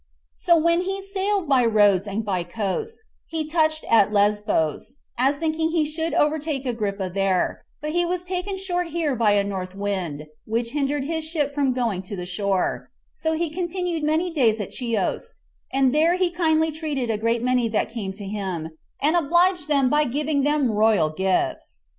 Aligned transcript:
So 0.33 0.57
when 0.57 0.81
he 0.81 0.95
had 0.95 1.05
sailed 1.05 1.47
by 1.47 1.63
Rhodes 1.63 2.07
and 2.07 2.25
by 2.25 2.43
Cos, 2.43 3.01
he 3.27 3.47
touched 3.47 3.85
at 3.87 4.11
Lesbos, 4.11 4.95
as 5.15 5.37
thinking 5.37 5.69
he 5.69 5.85
should 5.85 6.13
have 6.13 6.21
overtaken 6.23 6.71
Agrippa 6.71 7.11
there; 7.13 7.63
but 7.81 7.91
he 7.91 8.03
was 8.03 8.23
taken 8.23 8.57
short 8.57 8.87
here 8.87 9.15
by 9.15 9.33
a 9.33 9.43
north 9.43 9.75
wind, 9.75 10.25
which 10.45 10.71
hindered 10.71 11.03
his 11.03 11.23
ship 11.23 11.53
from 11.53 11.71
going 11.73 12.01
to 12.01 12.15
the 12.15 12.25
shore; 12.25 12.89
so 13.11 13.33
he 13.33 13.51
continued 13.51 14.01
many 14.03 14.31
days 14.31 14.59
at 14.59 14.71
Chius, 14.71 15.33
and 15.71 15.93
there 15.93 16.15
he 16.15 16.31
kindly 16.31 16.71
treated 16.71 17.11
a 17.11 17.17
great 17.19 17.43
many 17.43 17.67
that 17.69 17.89
came 17.91 18.11
to 18.13 18.25
him, 18.25 18.69
and 18.99 19.15
obliged 19.15 19.67
them 19.67 19.87
by 19.87 20.05
giving 20.05 20.41
them 20.43 20.71
royal 20.71 21.11
gifts. 21.11 21.85